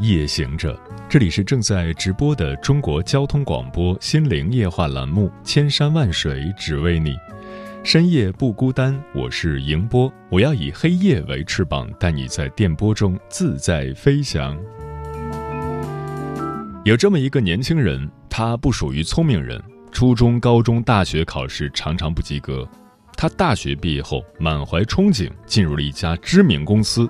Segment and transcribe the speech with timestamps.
[0.00, 7.10] 夜行者，这里是正在直播的中国交通广播心灵夜话栏目《千山万水只为你》，
[7.84, 14.58] 深夜不孤单，我是迎波，我要以黑夜为翅膀，带你在电波中自在飞翔。
[16.86, 22.66] 有这么一个年轻人，他不属于聪明人，初中、高中、大学考试常常不及格。
[23.18, 27.06] 他大学毕业后满怀憧憬，进入了一家知名公司。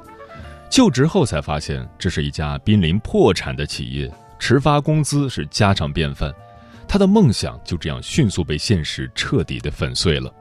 [0.70, 6.32] 就职后才发现，这是一家濒临破产的企业，迟发工资是家常便饭。
[6.86, 10.32] 他的梦想就这样迅速被现实彻底的粉碎了。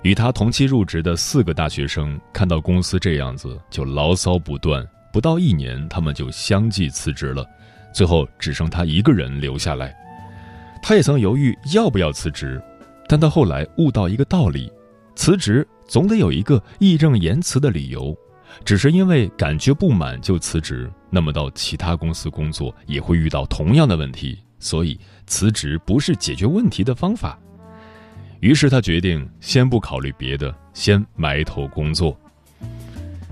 [0.00, 4.86] 与他同期入职的四个大学生看到公司这样子，就牢骚不断。
[5.12, 7.46] 不到一年，他们就相继辞职了，
[7.92, 9.94] 最后只剩他一个人留下来。
[10.82, 12.60] 他也曾犹豫要不要辞职，
[13.08, 14.72] 但他后来悟到一个道理：
[15.14, 18.16] 辞职总得有一个义正言辞的理由。
[18.62, 27.38] 只是因为感觉不满就辞职，那么到其他公司工作也会遇到同样的问题，所以辞职不是解决问题的方法。
[28.40, 32.14] 于是他决定先不考虑别的，先埋头工作。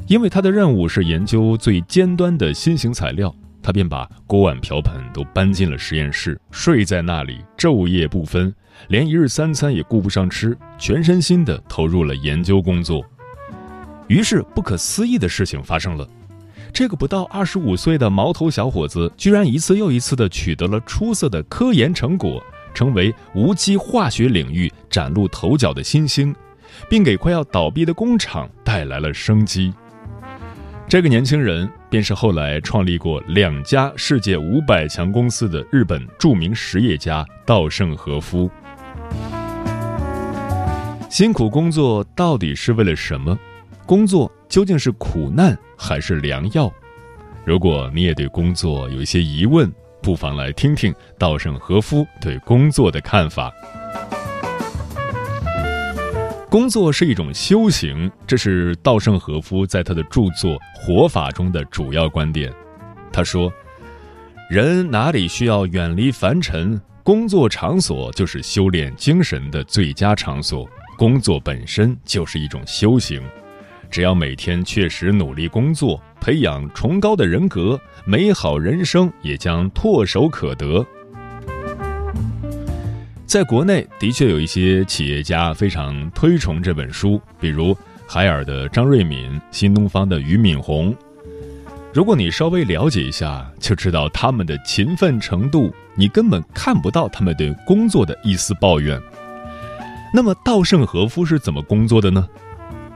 [0.09, 8.53] 因为他的任务是研究最尖端的新型材料，他便把锅碗瓢盆都搬进了实验室，睡在那里昼夜不分，
[8.89, 13.05] 连一日三餐也顾不上吃，全身心地投入了研究工作。
[14.13, 16.07] 于是，不可思议的事情发生了。
[16.71, 22.39] 这个不到二十五岁的毛头小伙子，居然一次又一次地取得了出色的科研成果，
[22.75, 26.35] 成为无机化学领域崭露头角的新星，
[26.91, 29.73] 并给快要倒闭的工厂带来了生机。
[30.87, 38.51] 这个年轻人便是后来创立过两家世界五百强公司的日本著名实业家稻盛和夫。
[41.09, 43.39] 辛苦工作到底是为了什么？
[43.93, 46.73] 工作究竟是苦难还是良药？
[47.45, 49.71] 如果你也对工作有一些疑问，
[50.01, 53.53] 不妨来听听稻盛和夫对工作的看法。
[56.49, 62.51] 工作是一种修行，这是稻盛和夫在他的著作《活法》中的主要观点。
[63.13, 63.53] 他说
[64.49, 70.67] ：“人哪里需要远离凡尘，工作场所就是修炼精神的最佳场所。
[70.97, 73.23] 工作本身就是一种修行。”
[73.93, 80.85] 只要每天确实努力工作，培养崇高的人格，美好人生也将唾手可得。
[83.27, 87.77] 在国内，的确有一些企业家非常推崇这本书，比如
[88.07, 90.97] 海尔的张瑞敏、新东方的俞敏洪。
[91.93, 98.99] 如果你稍微了解一下，就知道他们的勤奋程度，你根本看不到他们对工作的一丝抱怨。
[100.15, 102.27] 那么，稻盛和夫是怎么工作的呢？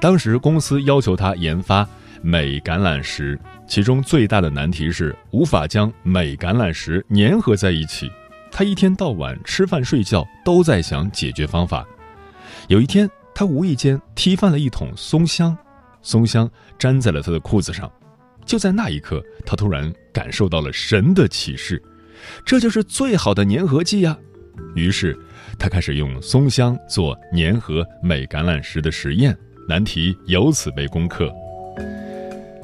[0.01, 1.87] 当时公司要求他研发
[2.23, 8.11] 镁橄榄石，其中最大的难题是无法将镁橄榄石粘合在一起。
[8.51, 11.87] 他一天到晚吃饭睡觉都在想解决方法。
[12.69, 15.57] 有一天，他无意间踢翻了一桶松香，
[16.03, 17.91] 松香粘在了他的裤子上。
[18.45, 21.83] 就在那一刻，他突然感受到了神的启示，
[22.45, 24.17] 这就是最好的粘合剂呀！
[24.75, 25.19] 于是，
[25.59, 29.37] 他开始用松香做粘合镁橄榄石的实验。
[29.69, 31.29] 难题由此被攻克，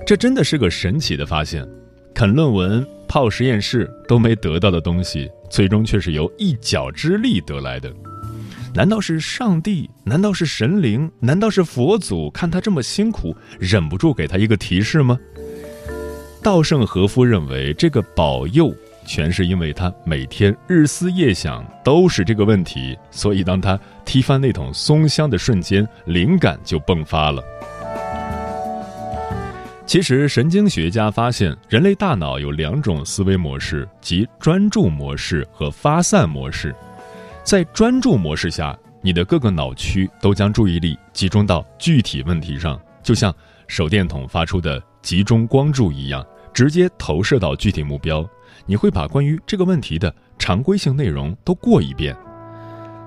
[0.06, 1.66] 这真的是个神奇的发现。
[2.14, 7.92] 啃论文、泡实验室都没得到的东西，最终却是由一脚之力得来的。
[8.72, 9.90] 难道是上帝？
[10.04, 11.10] 难道是神灵？
[11.18, 12.30] 难道是佛祖？
[12.30, 15.18] 看他这么辛苦，忍不住给他一个提示吗？
[16.40, 18.72] 稻盛和夫认为，这个保佑。
[19.04, 27.42] 全是因为他每天日思夜想都是这个问题，所以当他踢翻那桶松香的瞬间，灵感就迸发了。
[29.84, 36.74] 其实，神经学家发现，人类大脑有两种思维模式，即专注模式和发散模式。
[37.44, 43.34] 在专注模式下，你的各个脑区都将注意力集中到具体问题上，就像
[43.66, 48.26] 手电筒发出的集中光柱一样，直接投射到具体目标。
[48.66, 52.16] 你会把关于这个问题的常规性内容都过一遍。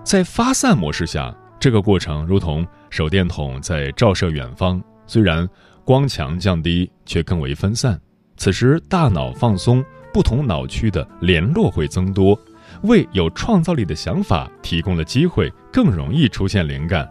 [0.04, 5.48] 在发散模式下，这个过程如同手电筒在照射远方，虽然
[5.84, 8.00] 光强降低，却更为分散。
[8.38, 12.38] 此时大脑放松，不同脑区的联络会增多，
[12.84, 17.10] 为有创造力的想法提供了机会，更容易出现灵感。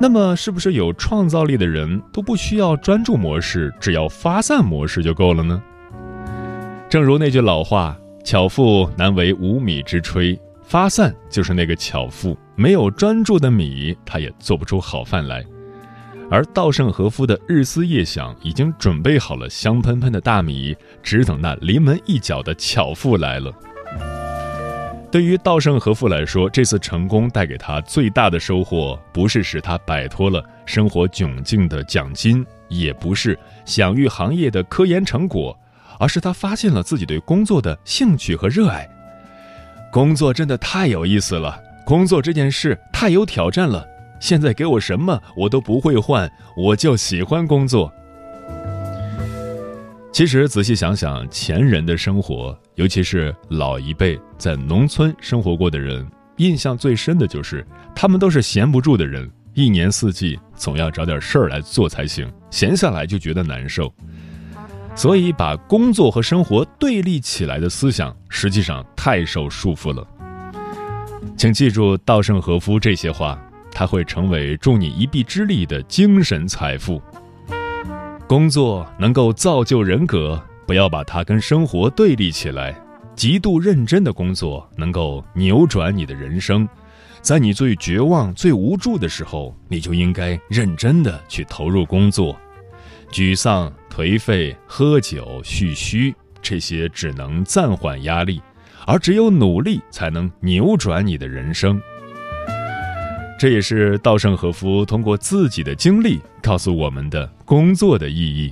[0.00, 5.62] 那么，是不是有创造力的人都不需要专注模式，只要发散模式就够了呢？
[6.90, 15.44] 正如那句老话：“巧妇难为无米之炊。”发散就是那个巧妇，没有专注的米，她也做不出好饭来。
[16.28, 23.52] 而稻盛和夫的日思夜想已经准备好了香喷喷的大米，只等那临门一脚的巧妇来了。
[25.12, 35.56] 对于稻盛和夫来说，这次成功带给他最大的收获，不是使他摆脱了生活窘境的奖金，也不是享誉行业的科研成果，
[36.00, 38.88] 而是他发现了自己对工作的兴趣和热爱。
[39.92, 43.86] 工作真的太有意思了，工作这件事太有挑战了。
[44.18, 47.92] 现在给我什么我都不会换，我就喜欢工作。
[50.12, 56.06] 其实仔细想想，前人的生活，尤其是老一辈在农村生活过的人，
[56.36, 63.92] 印象最深的就是他们都是闲不住的人，一年四季总要找点事儿来做才行，闲下来就觉得难受。
[64.94, 70.06] 所以，把工作和生活对立起来的思想，实际上太受束缚了。
[71.36, 73.40] 请记住稻盛和夫这些话，
[73.72, 77.00] 他会成为助你一臂之力的精神财富。
[78.26, 82.78] 工作能够造就人格，不要把它跟生活对立起来。
[83.16, 86.66] 极度认真的工作能够扭转你的人生，
[87.20, 92.34] 在你最绝望、最无助的时候，你就应该认真的去投入工作。
[93.10, 93.70] 沮丧、
[94.00, 98.40] 颓废、喝酒、蓄须，这些只能暂缓压力，
[98.86, 101.78] 而只有努力才能扭转你的人生。
[103.38, 108.50] 这也是稻盛和夫通过自己的经历告诉我们的工作的意义。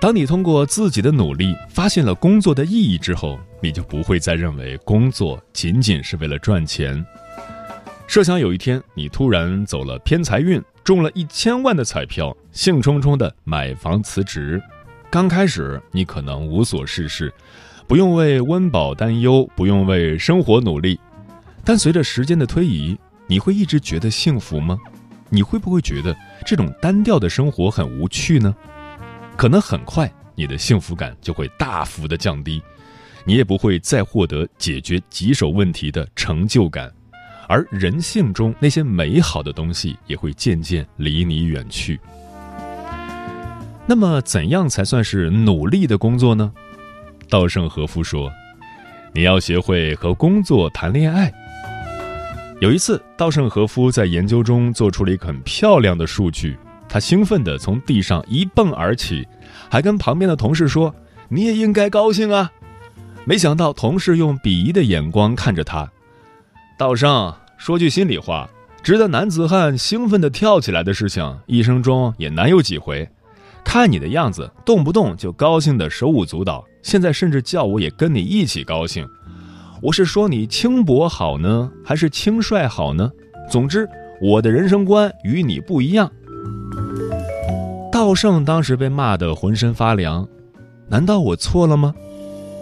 [0.00, 7.04] 当你通过自己的努力发现了工作的意义之后，你就不会再认为工作仅仅是为了赚钱。
[8.10, 14.60] 设想有一天你突然走了偏财运，中了一千万的彩票，兴冲冲的买房辞职。
[15.08, 17.32] 刚开始你可能无所事事，
[17.86, 20.98] 不用为温饱担忧，不用为生活努力。
[21.64, 22.98] 但随着时间的推移，
[23.28, 24.76] 你会一直觉得幸福吗？
[25.28, 26.12] 你会不会觉得
[26.44, 28.52] 这种单调的生活很无趣呢？
[29.36, 32.60] 可能很快你的幸福感就会大幅的降低，
[33.24, 36.92] 你也不会再获得解决棘手问题的成就感。
[37.50, 41.98] 而人性中那些美好的东西也会渐渐离你远去。
[43.86, 46.52] 那么，怎样才算是努力的工作呢？
[47.28, 48.30] 稻盛和夫说
[49.12, 51.32] ：“你要学会和工作谈恋爱。”
[52.62, 56.56] 有一次，稻盛和夫在研究中做出了一个很漂亮的数据，
[56.88, 59.26] 他兴奋地从地上一蹦而起，
[59.68, 60.94] 还跟旁边的同事说
[61.28, 62.52] ：“你也应该高兴啊！”
[63.26, 65.90] 没想到，同事用鄙夷的眼光看着他。
[66.80, 68.48] 道生说句心里话，
[68.82, 73.06] 值得男子汉兴奋地跳起来的事情，一生中也难有几回。
[73.62, 79.06] 看你的样子，动不动就高兴的手舞足蹈，现在甚至叫我也跟你一起高兴。
[79.82, 83.10] 我是说你轻薄好呢，还是轻率好呢？
[83.50, 83.86] 总之，
[84.22, 86.10] 我的人生观与你不一样。
[87.92, 90.26] 道圣当时被骂得浑身发凉，
[90.88, 91.94] 难道我错了吗？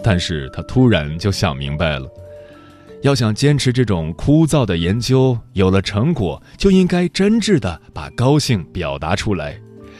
[0.03, 2.05] 但是他突然就想明白了。
[3.01, 9.57] 要想坚持这种枯燥的研究，有了成果就应该真挚地把高兴表达出来。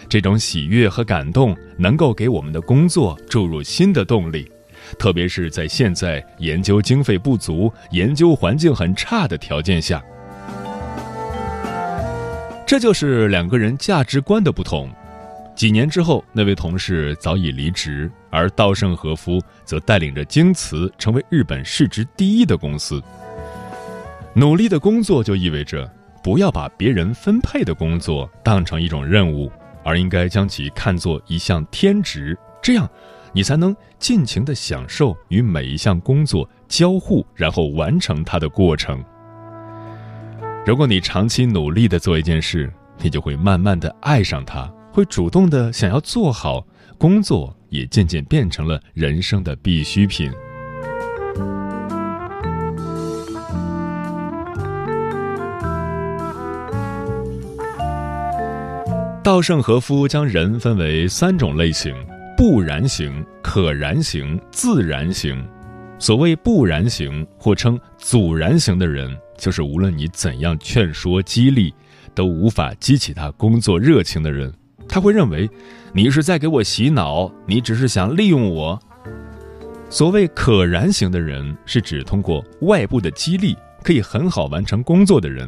[0.10, 4.52] 这种喜悦和感动能够给我们的工作注入新的动力，
[4.98, 10.04] 特别是在现在研究经费不足、研究环境很差的条件下。
[12.68, 14.90] 这就是两个人价值观的不同。
[15.60, 23.04] 几年之后，那位同事早已离职，而稻盛和夫则带领着京瓷成为日本市值第一的公司。
[24.34, 25.86] 努力的工作就意味着
[26.24, 29.52] 不要把别人分配的工作当成一种任务，
[29.84, 32.90] 而应该将其看作一项天职，这样
[33.34, 39.04] 你才能尽情的享受与每一项工作交互，然后完成它的过程。
[40.66, 44.74] 如果你长期努力的做一件事，你就会慢慢的爱上它。
[44.92, 46.66] 会主动的想要做好
[46.98, 50.32] 工作，也渐渐变成了人生的必需品。
[59.24, 61.94] 稻盛和夫将人分为三种类型：
[62.36, 65.42] 不然型、可燃型、自然型。
[66.00, 71.74] 所谓不然型或称阻燃型的人，就是无论你怎样劝说激励。
[72.16, 74.52] 都无法激起他工作热情的人，
[74.90, 75.50] 他会认为
[75.94, 78.78] 你是在给我洗脑，你只是想利用我。
[79.90, 85.48] 所谓可燃型的人，是指通过外部的激励可以很好完成工作的人；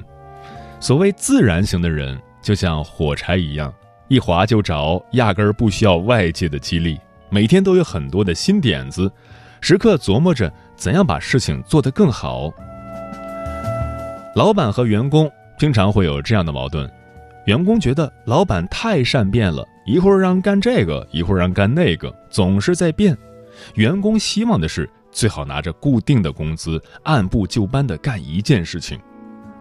[0.79, 3.73] 所谓自然型的人，就像火柴一样，
[4.07, 6.97] 一划就着，压根儿不需要外界的激励，
[7.29, 9.11] 每天都有很多的新点子，
[9.59, 12.51] 时刻琢磨着怎样把事情做得更好。
[14.35, 15.29] 老板和员工。
[15.59, 16.91] 经常会有这样的矛盾，
[17.45, 23.17] 员工觉得老板太善变了，一会儿让干这个，一会儿让干那个，总是在变。
[23.75, 28.99] 员工希望的是最好拿着固定的工资，按部就班地干一件事情。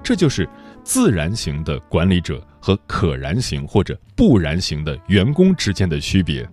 [0.02, 0.48] 这就是
[0.82, 6.48] 自然型的管理者和可燃型或者不燃型的员工之间的区别。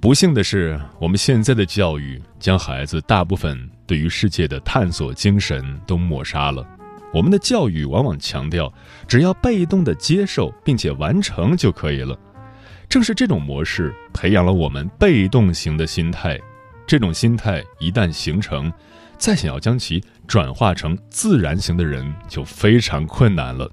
[0.00, 6.64] 不幸的是，我们现在的教育将孩子大部分对于世界的探索精神都抹杀了。
[7.12, 8.72] 我们的教育往往强调，
[9.06, 12.18] 只要被动的接受并且完成就可以了。
[12.88, 16.38] 正是这种模式培养了我们被动型的心态。
[16.86, 18.72] 这种心态一旦形成，
[19.18, 23.70] 再想要将其转化成自然型的人就非常困难了。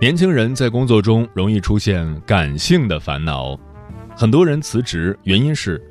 [0.00, 3.58] 年轻人在工作中容易出现感性的烦恼。
[4.20, 5.82] 很多人辞职，原因是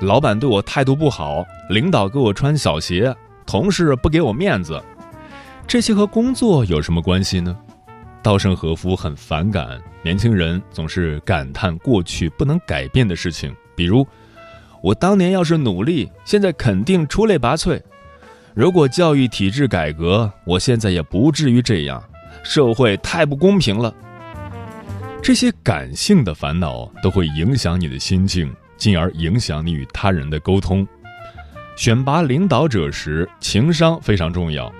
[0.00, 3.14] 老板对我态度不好，领导给我穿小鞋，
[3.46, 4.82] 同事不给我面子。
[5.68, 7.56] 这些和工作有什么关系呢？
[8.24, 14.04] 稻盛和夫很反感年轻人总是感叹过去不能改变的事情，比如
[14.82, 17.80] 我当年要是努力，现在肯定出类拔萃；
[18.52, 22.02] 如果教育体制改革，我现在也不至于这样。
[22.42, 23.94] 社会太不公平了。
[25.26, 30.86] 这些感性的烦恼都会影响你的心境，进而影响你与他人的沟通。
[31.74, 34.72] 选拔领导者时，情商非常重要。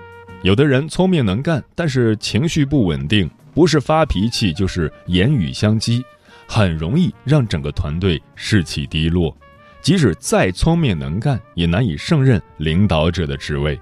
[0.43, 6.05] 有的人聪明能干，但是情绪不稳定，不是发脾气就是言语相激，
[6.47, 9.37] 很容易让整个团队士气低落。
[9.81, 13.77] 即使再聪明能干，也难以胜任领导者的职位。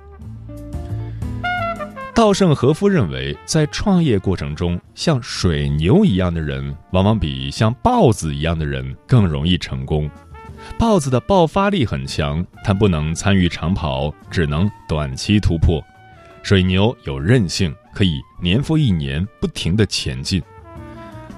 [2.15, 10.09] 稻盛和夫认为，在创业过程中，像水牛一样的人，往往比像豹子一样的人更容易成功。
[10.79, 15.83] 豹子的爆发力很强，它不能参与长跑，只能短期突破；
[16.45, 20.41] 水牛有韧性，可以年复一年不停地前进。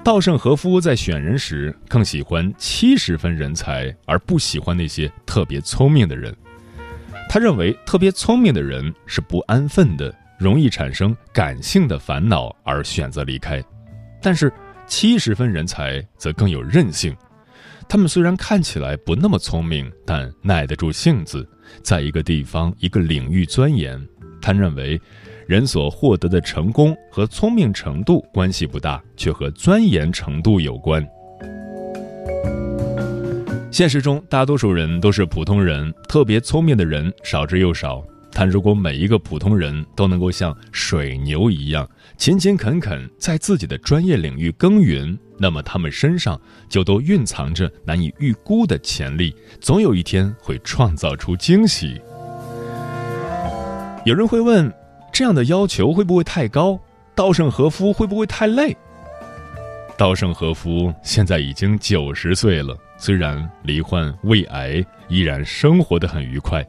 [0.04, 6.36] 稻盛和夫在选人时，更喜欢七十分人才，而不喜欢那些特别聪明的人。
[7.30, 10.14] 他认为，特别聪明的人是不安分的。
[10.38, 13.62] 容易产生感性的烦恼而选择离开，
[14.20, 14.52] 但是
[14.86, 17.16] 七十分人才则更有韧性。
[17.88, 21.48] 他们虽然看起来不那么聪明，但耐得住性子，
[21.82, 24.00] 在一个地方、一个领域钻研。
[24.42, 25.00] 他认为，
[25.46, 31.04] 人所获得的成功和聪明程度关系不大，却和钻研程度有关。
[33.70, 38.04] 现实中，大多数人都是普通人，特别聪明的人少之又少。
[38.38, 41.88] 但如果每一个普通人都能够像水牛一样
[42.18, 46.38] 勤勤恳恳在自己的专业领域耕耘，那么他们身上
[46.68, 51.98] 就都蕴藏着难以预估的潜力，总有一天会创造出惊喜。
[54.04, 54.70] 有人会问，
[55.10, 56.78] 这样的要求会不会太高？
[57.14, 58.76] 稻盛和夫会不会太累？
[59.96, 66.62] 稻盛和夫现在已经九十岁了，虽然罹患胃癌，依然生活得很愉快。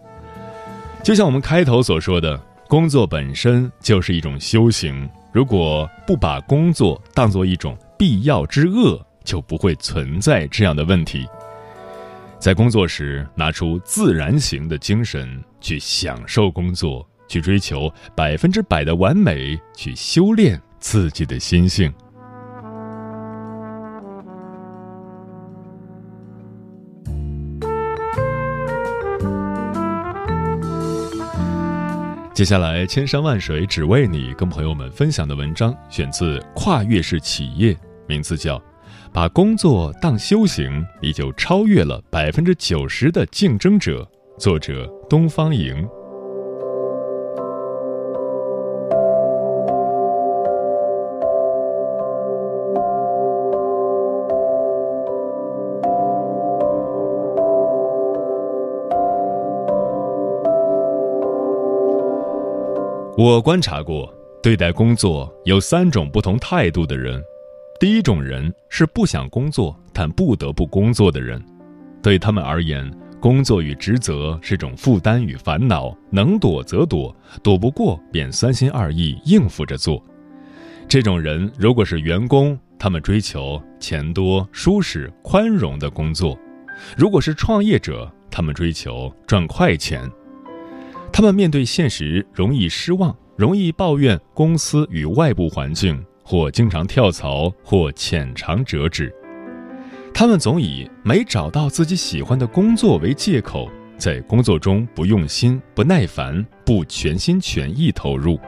[1.08, 2.38] 就像我们开头所说的，
[2.68, 5.10] 工作本身就是一种修行。
[5.32, 11.26] 如果不把工作当做一种必要之恶，就不会存在这样的问题。
[12.40, 21.90] 在工作时，拿出自然型的精神去享受工作，去追求百分之百的完美，去修炼自己的心性。
[32.38, 37.74] 接下来，千山万水只为你，跟朋友们分享的文章选自《跨越式企业》，
[38.08, 38.60] 名字叫
[39.12, 44.08] 《把工作当修行，你就超越了百分之九十的竞争者》，
[44.40, 45.84] 作者东方莹。
[63.18, 67.20] 我观察过，对待工作有三种不同态度的人。
[67.80, 71.44] 第一种人是不想工作但不得不工作的人，
[72.04, 72.88] 对他们而言，
[73.20, 80.00] 工作与职责是种负担与烦恼，能躲则躲，躲不过便三心二意应付着做。
[80.88, 86.38] 这种人如果是员工，他们追求钱多、舒适、宽容的工作；
[86.96, 90.08] 如果是创业者，他们追求赚快钱。
[91.18, 99.12] 他们面对现实容易失望，容易抱怨公司与外部环境，或经常跳槽，或浅尝辄止。
[100.14, 108.40] 他们总以没找到自己喜欢的工作为借口，在工作中不用心、不耐烦、不全心全意投入。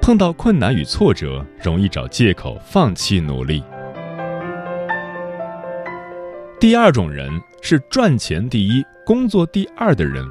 [0.00, 3.62] 碰到困难与挫折，容易找借口放弃努力。
[6.58, 7.30] 第二种人
[7.60, 10.24] 是赚钱第一、工作第二的人，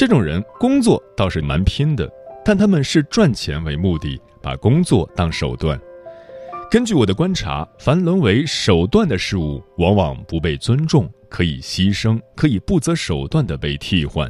[0.00, 2.10] 这种人工作倒是蛮拼的，
[2.42, 5.78] 但他们是赚钱为目的，把工作当手段。
[6.70, 14.26] 根据我的观察，凡沦为手段的事物，往往不被尊重，可以牺牲，可以不择手段的被替换。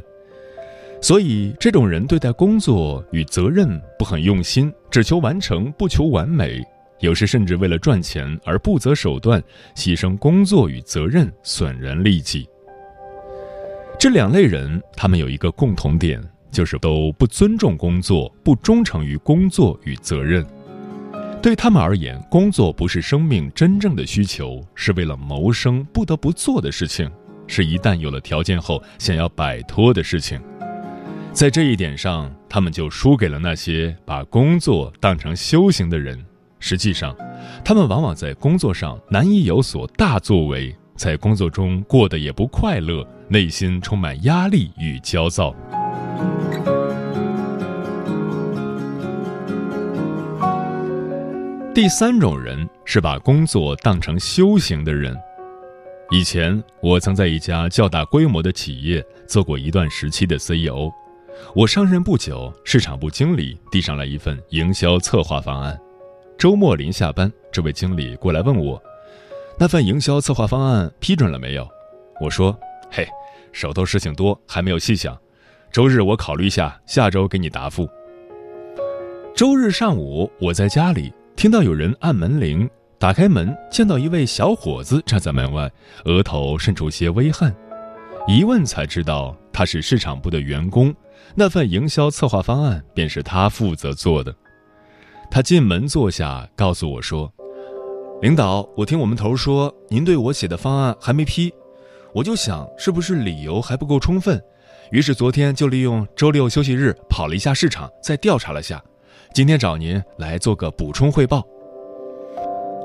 [1.01, 6.61] 所以，这种人对待工作与责任不很用心，只求完成，不求完美。
[6.99, 9.41] 有时甚至为了赚钱而不择手段，
[9.73, 12.45] 牺牲工作与责任，损人利己。
[14.01, 20.43] 这两类人，他们有一个共同点，就是都不尊重工作，不忠诚于工作与责任。
[21.39, 27.11] 对他们而言，工作不是生命真正的需求，是为了谋生不得不做的事情，
[27.45, 30.41] 是一旦有了条件后想要摆脱的事情。
[31.31, 36.19] 在这一点上，他们就输给了那些把工作当成修行的人。
[36.59, 37.15] 实际上，
[37.63, 45.51] 他们往往在工作上难以有所大作为，在工作中过得也不快乐，内心充满压力与焦躁。
[51.73, 55.17] 第三种人是把工作当成修行的人。
[56.11, 60.91] 以前，我曾在一家较大规模的企业做过一段时期的 CEO。
[61.55, 65.75] 我上任不久，市场部经理递上来一份营销策划方案。
[66.37, 68.79] 周末临下班，这位经理过来问我
[69.61, 71.69] ：“那份营销策划方案批准了没有？”
[72.19, 72.57] 我说
[72.89, 73.07] ：“嘿，
[73.51, 75.15] 手头事情多，还没有细想。
[75.71, 77.87] 周日我考虑一下，下周给你答复。”
[79.37, 85.71] 周日上午，我在家里听到有人按门铃，打开门，见到一位小伙子站在门外，
[86.05, 87.55] 额头渗出些微汗。
[88.27, 90.91] 一问才知道他是市场部的员工，
[91.35, 94.35] 那份营销策划方案便是他负责做的。
[95.29, 97.31] 他进门坐下，告诉我说
[98.21, 101.51] ：“领导，我听我们头说您对我写的方案还没批，
[102.13, 104.39] 我就想是不是理由还不够充分，
[104.91, 108.79] 于是昨天就利用周六休息日跑了一下市场，再调查了下，
[109.33, 111.43] 今天找您来做个补充汇报。”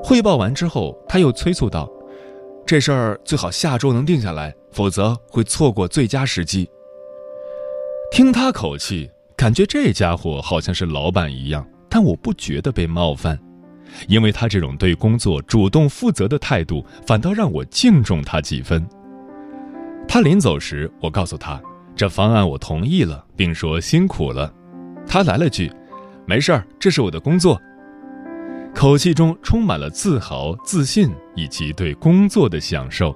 [0.03, 1.87] 汇报完之后，他又催促道
[2.65, 6.67] ：“这事儿最好下周能定下来，否则会错过最佳时机。”
[8.11, 11.63] 听他口气，感觉这家伙好像是老板一样。
[11.89, 13.39] 但我不觉得被冒犯，
[14.07, 18.87] 因为他这种对工作主动负责的态度，反倒让我敬重他几分。
[20.07, 21.61] 他临走时，我告诉他，
[21.95, 24.53] 这方案我同意了，并说辛苦了。
[25.05, 25.71] 他来了句
[26.25, 27.59] ：“没事儿，这是我的工作。”
[28.73, 33.15] 口气中充满了自豪、自信以及对工作的享受。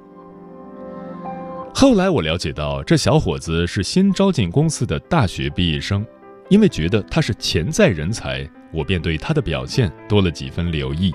[1.73, 6.05] 后来我了解到，这小伙子是新招进公司的大学毕业生，
[6.51, 8.47] 因为觉得他是潜在人才。
[8.73, 11.13] 我便对他的表现多了几分留意。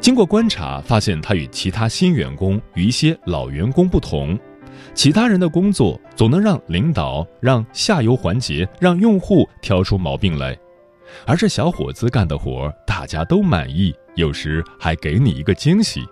[0.00, 4.38] 经过观察，发现他与其他新员工与一些老员工不同，
[4.92, 10.54] 其他人的工作总能让领导、让下游环节、让用户挑出毛病来，
[11.26, 16.02] 而这小伙子干的活大家都满意，有时还给你一个惊喜。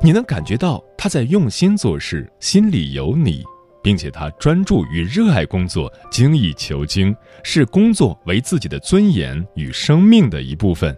[0.00, 3.42] 你能感觉到他在用心做事，心里有你。
[3.82, 10.96] 并且他专注与热爱工作，精益求精，视工作为自己的尊严与生命的一部分。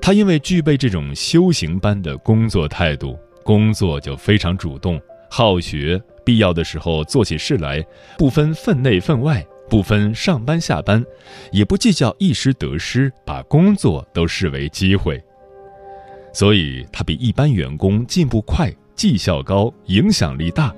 [0.00, 7.84] 他因为具备这种修行般的工作态度，工作就非常主动、好学，必要的时候做起事来
[8.16, 11.04] 不分分内分外，不分上班下班，
[11.50, 15.22] 也不计较一时得失，把工作都视为机会。
[16.32, 20.74] 所以，他比一般员工进步快，绩效高，影响力大。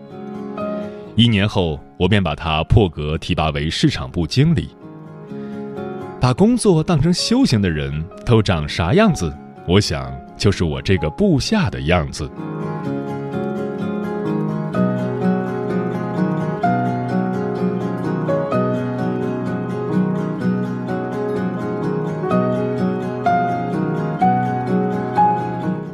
[1.17, 4.71] 一年后，我便把他破格提拔为市场部经理。
[6.21, 7.93] 把工作当成修行的人
[8.25, 9.31] 都长啥样子？
[9.67, 12.31] 我想，就是我这个部下的样子。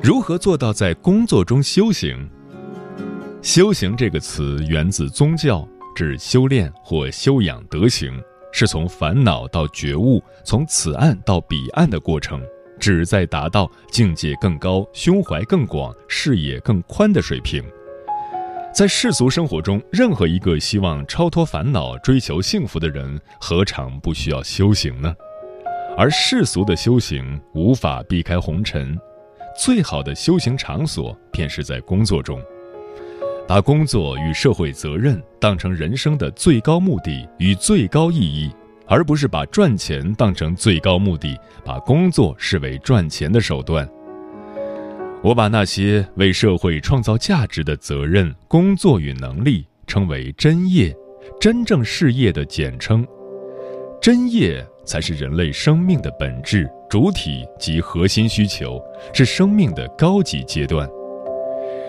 [0.02, 2.28] 如何做到在工作中修行？
[3.46, 8.20] 修行这个词源自宗教，指修炼或修养德行，
[8.52, 12.42] 是从烦恼到觉悟，从此岸到彼岸的过程，
[12.80, 17.62] 旨在达到境界更高、胸怀更广、视野更宽的水平。
[18.74, 25.14] 在世俗生活中，任何一个希望超脱烦恼、追求幸福的人，何尝不需要修行呢？
[25.96, 28.98] 而世俗的修行无法避开红尘，
[29.56, 32.42] 最好的修行场所便是在工作中。
[33.48, 38.50] 把工作与社会责任当成人生的最高目的与最高意义，
[38.86, 43.88] 而不是把赚钱当成最高目的，把工作视为赚钱的手段。
[45.22, 50.94] 我把那些为社会创造价值的责任、工作与能力称为真业，
[51.40, 53.06] 真正事业的简称。
[54.00, 58.80] 真业才是人类生命的本质、主体及核心需求，
[59.12, 60.88] 是生命的高级阶段。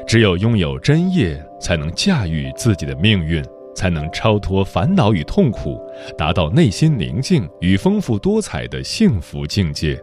[0.07, 3.43] 只有拥有真业，才能驾驭自己的命运，
[3.75, 5.79] 才能超脱烦恼与痛苦，
[6.17, 9.99] 达到内心宁静与丰富多彩的幸福境界。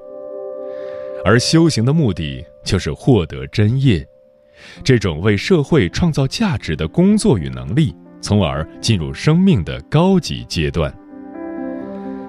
[1.25, 4.07] 而修行的目的，就是获得真业，
[4.83, 10.95] 这种为社会创造价值的工作与能力，从而进入生命的高级阶段。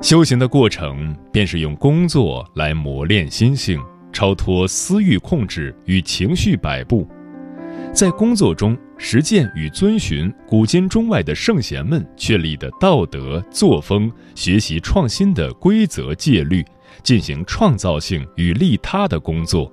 [0.01, 3.81] 修行的过程，便是用工作来磨练心性，
[4.13, 7.07] 超脱私欲控制与情绪摆布。
[7.95, 16.61] 在工作中实践与遵循古今中外的圣贤们确立的道德作风，学习创新的规则戒律，
[17.03, 19.71] 进行创造性与利他的工作，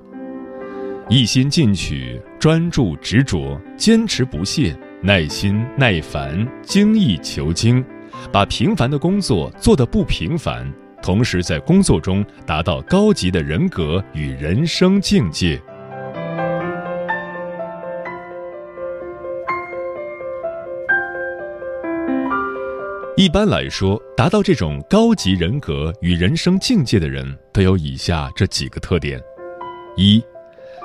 [1.10, 7.84] 一心进取、专注执着、坚持不懈、耐心耐烦、精益求精，
[8.30, 15.60] 把平凡的工作做得不平凡，同时在工作中达到高级的人格与人生境界。
[23.14, 29.20] 一般来说，达到这种高级人格与人生境界的人，都有以下这几个特点：
[29.96, 30.22] 一，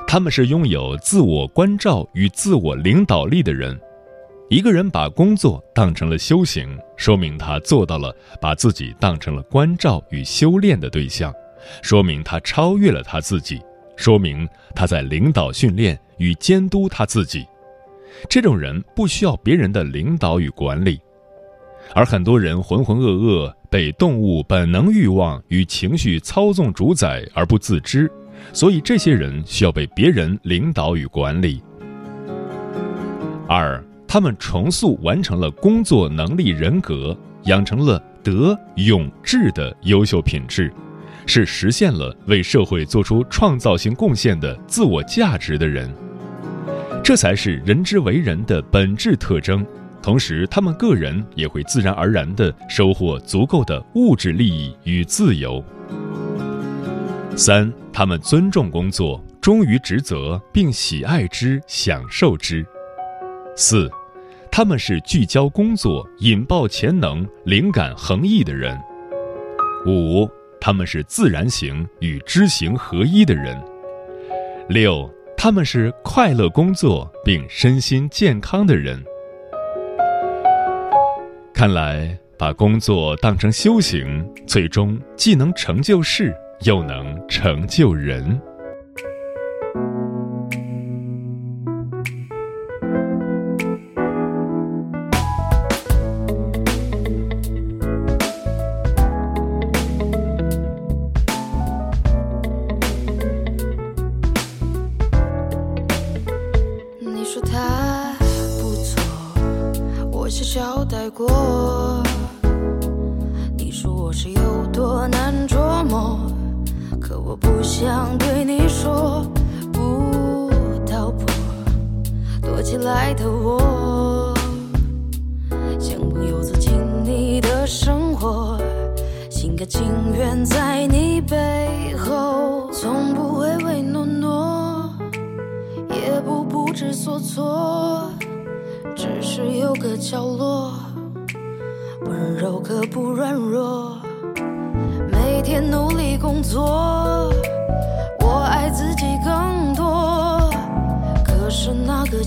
[0.05, 3.79] 他们是拥有自我关照与自我领导力的人。
[4.49, 11.33] 一个人把工作当成了修行，说明他做到了把自己当成了关照与修炼的对象，
[11.81, 13.61] 说明他超越了他自己，
[13.95, 17.45] 说明他在领导训练与监督他自己。
[18.27, 20.99] 这种人不需要别人的领导与管理。
[21.93, 28.11] 而很多人浑浑噩噩，被动物本能欲望与情绪操纵主宰而不自知，
[28.53, 31.61] 所以这些人需要被别人领导与管理。
[33.47, 40.71] 二，他们重塑完成了工作能力人格，养成了德勇智的优秀品质，
[41.25, 45.89] 是实现了为社会做出创造性贡献的自我价值的人，
[47.03, 49.65] 这才是人之为人的本质特征。
[50.07, 55.61] 同时，他们个人也会自然而然地收获足够的物质利益与自由。
[57.35, 62.65] 三，他们尊重工作，忠于职责，并喜爱之、享受之。
[63.53, 63.91] 四，
[64.49, 68.79] 他们是聚焦工作、引爆潜能、灵感横溢的人。
[69.85, 70.25] 五，
[70.61, 73.61] 他们是自然型与知行合一的人。
[74.69, 79.03] 六，他们是快乐工作并身心健康的人。
[81.57, 88.39] 看来，把工作当成修行，最终既能成就事，又能成就人。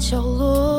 [0.01, 0.70] 角落，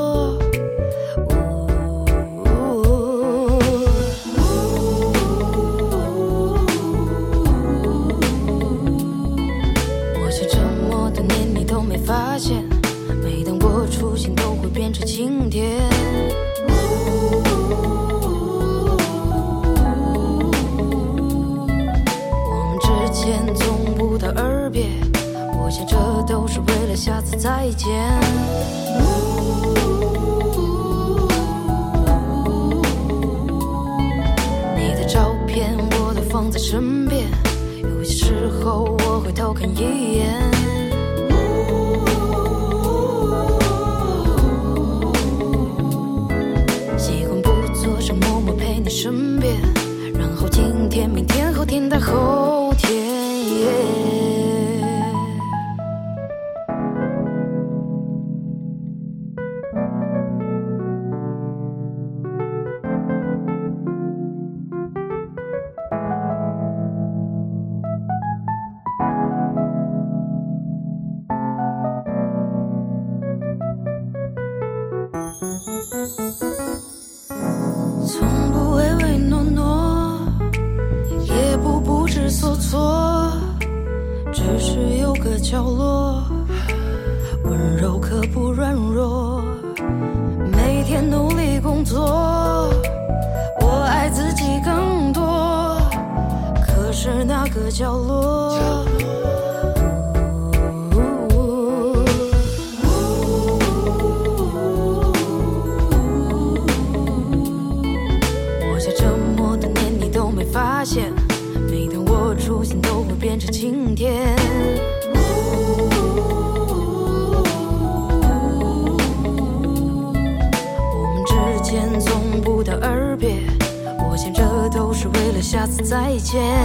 [126.23, 126.60] 觉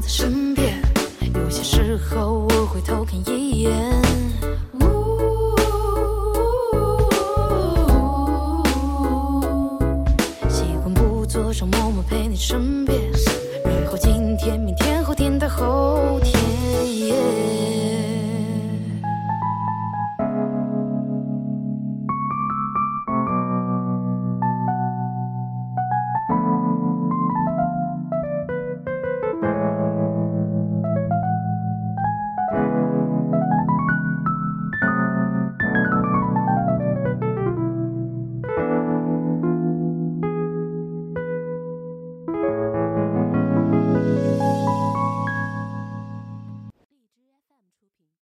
[0.00, 0.80] 在身边
[1.34, 4.33] 有些时候我会偷看一眼。